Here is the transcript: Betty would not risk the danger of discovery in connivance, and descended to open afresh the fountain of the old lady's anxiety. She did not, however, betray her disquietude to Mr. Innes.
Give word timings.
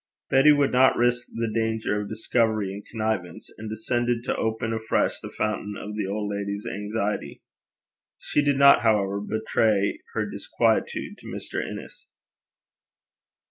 Betty 0.31 0.51
would 0.51 0.71
not 0.71 0.97
risk 0.97 1.27
the 1.31 1.47
danger 1.47 2.01
of 2.01 2.09
discovery 2.09 2.73
in 2.73 2.81
connivance, 2.81 3.51
and 3.59 3.69
descended 3.69 4.23
to 4.23 4.35
open 4.35 4.73
afresh 4.73 5.19
the 5.19 5.29
fountain 5.29 5.75
of 5.77 5.95
the 5.95 6.07
old 6.07 6.31
lady's 6.33 6.65
anxiety. 6.65 7.43
She 8.17 8.43
did 8.43 8.57
not, 8.57 8.81
however, 8.81 9.21
betray 9.21 9.99
her 10.15 10.25
disquietude 10.27 11.19
to 11.19 11.27
Mr. 11.27 11.63
Innes. 11.63 12.07